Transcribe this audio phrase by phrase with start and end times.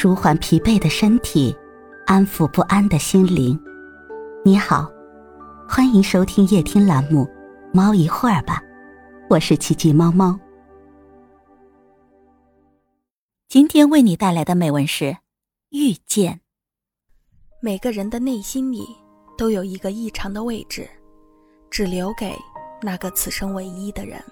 [0.00, 1.52] 舒缓疲惫的身体，
[2.06, 3.60] 安抚不安的心灵。
[4.44, 4.88] 你好，
[5.68, 7.24] 欢迎收听夜听栏目
[7.74, 8.62] 《猫一会儿吧》，
[9.28, 10.38] 我是奇迹猫猫。
[13.48, 15.04] 今天为你带来的美文是
[15.70, 16.34] 《遇见》。
[17.60, 18.86] 每个人的内心里
[19.36, 20.88] 都有一个异常的位置，
[21.72, 22.38] 只留给
[22.80, 24.22] 那个此生唯一的人。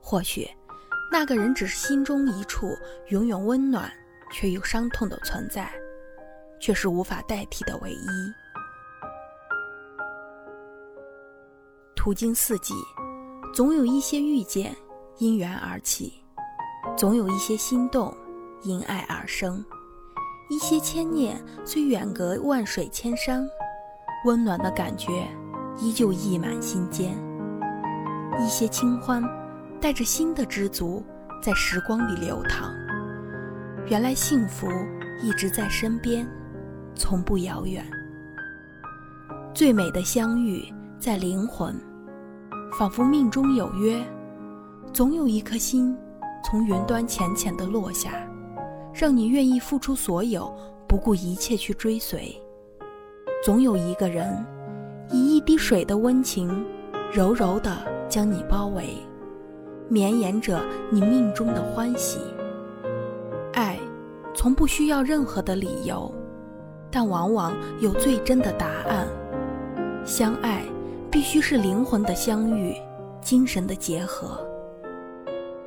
[0.00, 0.48] 或许，
[1.12, 2.66] 那个人只是心中一处
[3.10, 3.92] 永远温暖。
[4.30, 5.70] 却又伤痛的存在，
[6.60, 8.06] 却是无法代替的唯一。
[11.94, 12.72] 途经四季，
[13.52, 14.74] 总有一些遇见
[15.18, 16.22] 因缘而起，
[16.96, 18.16] 总有一些心动
[18.62, 19.62] 因爱而生，
[20.48, 23.46] 一些牵念虽远隔万水千山，
[24.24, 25.28] 温暖的感觉
[25.76, 27.14] 依旧溢满心间。
[28.38, 29.22] 一些清欢，
[29.78, 31.04] 带着新的知足，
[31.42, 32.72] 在时光里流淌。
[33.86, 34.68] 原来幸福
[35.22, 36.26] 一直在身边，
[36.94, 37.84] 从不遥远。
[39.52, 40.62] 最美的相遇
[40.98, 41.74] 在灵魂，
[42.78, 44.00] 仿佛命中有约，
[44.92, 45.96] 总有一颗心
[46.44, 48.12] 从云端浅浅的落下，
[48.94, 50.54] 让你愿意付出所有，
[50.86, 52.40] 不顾一切去追随。
[53.44, 54.44] 总有一个人，
[55.10, 56.64] 以一滴水的温情，
[57.12, 57.76] 柔柔地
[58.08, 58.96] 将你包围，
[59.88, 62.20] 绵延着你命中的欢喜。
[64.40, 66.10] 从不需要任何的理由，
[66.90, 69.06] 但往往有最真的答案。
[70.02, 70.62] 相爱
[71.10, 72.74] 必须是灵魂的相遇，
[73.20, 74.42] 精神的结合。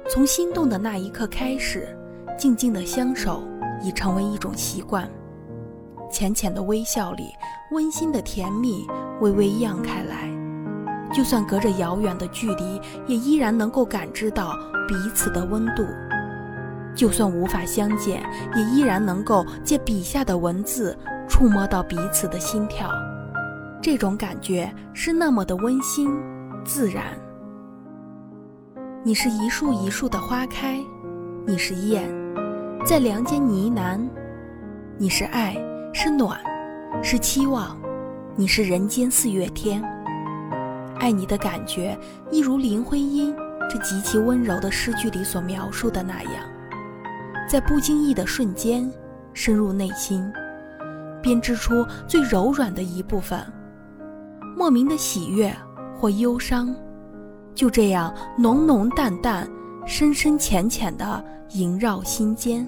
[0.09, 1.87] 从心动的那一刻开始，
[2.35, 3.43] 静静的相守
[3.83, 5.07] 已成为一种习惯。
[6.09, 7.25] 浅浅的微笑里，
[7.73, 8.87] 温馨的甜蜜
[9.21, 10.27] 微微漾开来。
[11.13, 15.85] 就算隔着遥远的距离，也依然能够感知到彼此的温度。
[16.95, 18.23] 就算无法相见，
[18.55, 22.89] 也依然能够借笔下的文字触摸到彼此的心跳。
[23.81, 26.09] 这种感觉是那么的温馨
[26.63, 27.03] 自然。
[29.03, 30.79] 你是一树一树的花开，
[31.45, 32.07] 你是燕，
[32.85, 33.99] 在梁间呢喃。
[34.97, 35.57] 你是爱，
[35.91, 36.39] 是暖，
[37.01, 37.75] 是期望，
[38.35, 39.83] 你是人间四月天。
[40.99, 41.97] 爱你的感觉，
[42.31, 43.35] 一如林徽因
[43.69, 46.33] 这极其温柔的诗句里所描述的那样。
[47.53, 48.91] 在不经意的瞬间，
[49.31, 50.27] 深入内心，
[51.21, 53.39] 编织出最柔软的一部分。
[54.57, 55.55] 莫名的喜悦
[55.95, 56.75] 或忧伤，
[57.53, 59.47] 就这样浓浓淡淡、
[59.85, 62.67] 深深浅浅的萦绕心间，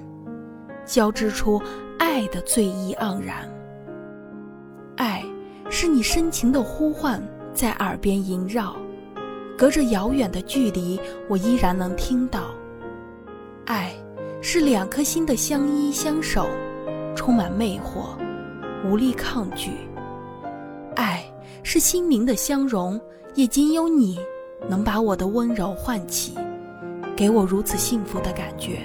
[0.85, 1.59] 交织出
[1.97, 3.37] 爱的醉意盎然。
[4.97, 5.23] 爱
[5.67, 7.19] 是你深情的呼唤，
[7.55, 8.75] 在耳边萦绕，
[9.57, 12.51] 隔着遥远的距离，我依然能听到。
[13.65, 13.91] 爱。
[14.47, 16.47] 是两颗心的相依相守，
[17.15, 18.15] 充满魅惑，
[18.87, 19.71] 无力抗拒。
[20.95, 21.25] 爱
[21.63, 23.01] 是心灵的相融，
[23.33, 24.19] 也仅有你
[24.69, 26.35] 能把我的温柔唤起，
[27.15, 28.83] 给我如此幸福的感觉。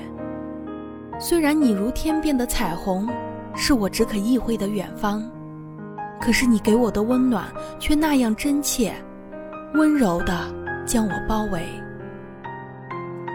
[1.21, 3.07] 虽然你如天边的彩虹，
[3.55, 5.23] 是我只可意会的远方，
[6.23, 7.45] 可是你给我的温暖
[7.79, 8.95] 却那样真切，
[9.75, 10.35] 温柔的
[10.87, 11.61] 将我包围。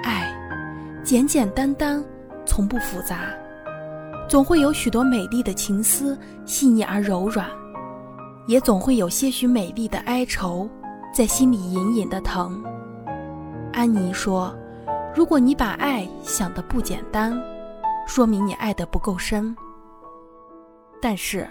[0.01, 0.35] 爱，
[1.03, 2.03] 简简单单。
[2.55, 3.33] 从不复杂，
[4.29, 7.49] 总会有许多美丽的情思，细腻而柔软，
[8.47, 10.69] 也总会有些许美丽的哀愁，
[11.13, 12.63] 在心里隐隐的疼。
[13.73, 14.55] 安妮说
[15.13, 17.37] ：“如果你把爱想得不简单，
[18.07, 19.53] 说明你爱得不够深。
[21.01, 21.45] 但是，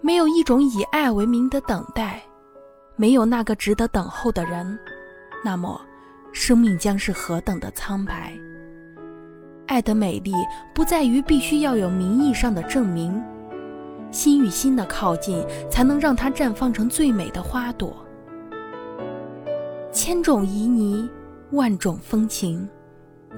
[0.00, 2.22] 没有一种以爱为名的等待，
[2.96, 4.78] 没有那个值得等候的人，
[5.44, 5.78] 那么，
[6.32, 8.32] 生命将是何等的苍白。”
[9.66, 10.32] 爱的美丽
[10.74, 13.22] 不在于必须要有名义上的证明，
[14.10, 17.96] 心与心的靠近才能让它绽放成最美的花朵。
[19.92, 21.08] 千种旖旎，
[21.50, 22.68] 万种风情，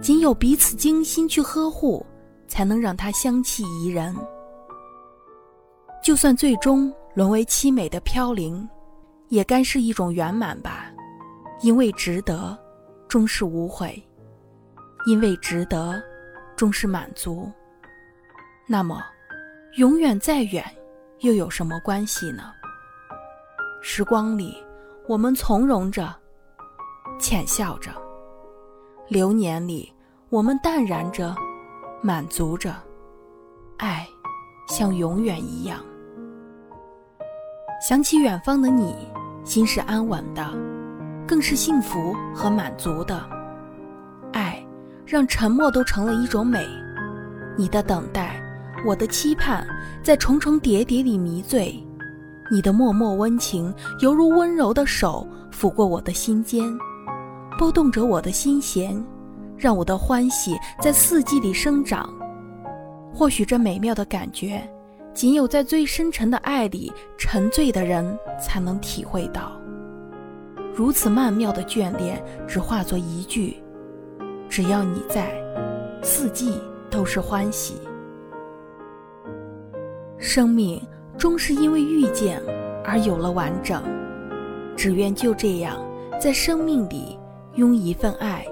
[0.01, 2.05] 仅有彼此精心去呵护，
[2.47, 4.15] 才能让它香气怡人。
[6.03, 8.69] 就算最终沦为凄美的飘零，
[9.29, 10.87] 也该是一种圆满吧，
[11.63, 12.57] 因为值得，
[13.09, 14.03] 终是无悔，
[15.07, 16.03] 因为值得。
[16.59, 17.49] 终是满足。
[18.67, 19.01] 那么，
[19.77, 20.65] 永远再远，
[21.21, 22.53] 又有什么关系呢？
[23.81, 24.59] 时光里，
[25.07, 26.13] 我们从容着，
[27.21, 27.93] 浅笑着；
[29.07, 29.95] 流年里，
[30.31, 31.33] 我们淡然着，
[32.03, 32.75] 满足着。
[33.77, 34.05] 爱，
[34.67, 35.79] 像永远一样。
[37.81, 38.97] 想起远方的你，
[39.45, 40.45] 心是安稳的，
[41.25, 43.38] 更是幸福和满足的。
[45.09, 46.69] 让沉默都成了一种美，
[47.57, 48.39] 你的等待
[48.87, 49.67] 我的期盼
[50.03, 51.83] 在重重叠叠里迷醉，
[52.51, 56.63] 你的脉脉温情犹如温柔的手抚过我的心间，
[57.59, 59.03] 拨动着我的心弦，
[59.57, 62.07] 让我的欢喜在四季里生长。
[63.15, 64.63] 或许这美妙的感觉，
[65.15, 69.53] 仅有在最深沉的爱里沉醉的人才能体会到。
[70.75, 73.57] 如此曼妙的眷恋，只化作一句
[74.49, 75.31] ：“只要你在，
[76.03, 76.61] 四季
[76.91, 77.81] 都是欢喜。”
[80.19, 80.81] 生命
[81.17, 82.43] 终是因为遇见
[82.85, 83.83] 而有了完整。
[84.77, 85.77] 只愿就这样，
[86.21, 87.19] 在生命里
[87.55, 88.47] 拥一份爱，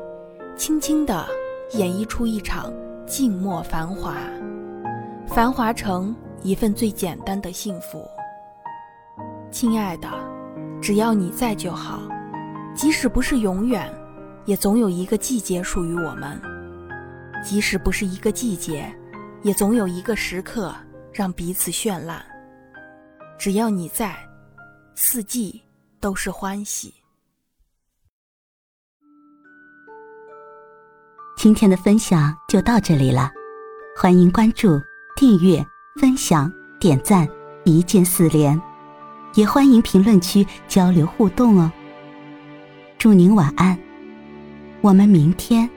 [0.56, 1.26] 轻轻地
[1.72, 2.72] 演绎出一场
[3.06, 4.16] 静默繁华，
[5.26, 8.04] 繁华成一份最简单的幸福。
[9.50, 10.08] 亲爱的，
[10.80, 12.02] 只要你在就好。
[12.74, 13.90] 即使不是永远，
[14.46, 16.40] 也总有一个季节属于我们；
[17.44, 18.90] 即使不是一个季节，
[19.42, 20.72] 也总有一个时刻
[21.12, 22.24] 让彼此绚烂。
[23.36, 24.16] 只要你在，
[24.94, 25.60] 四季
[26.00, 26.94] 都是欢喜。
[31.36, 33.30] 今天的分享就到这里了，
[34.00, 34.80] 欢迎关注、
[35.16, 35.64] 订阅、
[36.00, 36.50] 分享、
[36.80, 37.28] 点赞，
[37.64, 38.60] 一键四连，
[39.34, 41.70] 也欢迎评论区交流互动哦。
[42.96, 43.78] 祝您晚安，
[44.86, 45.68] 我们明天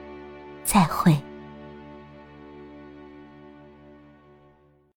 [0.64, 1.29] 再会。